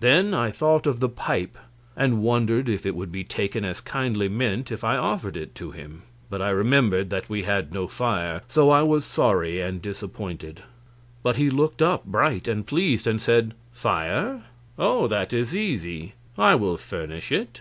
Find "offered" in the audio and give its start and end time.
4.96-5.36